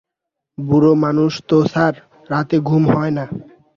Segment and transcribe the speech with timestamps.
[0.57, 1.93] বুড়ো মানুষ তো স্যার,
[2.29, 3.25] রাতে ঘুম হয় না।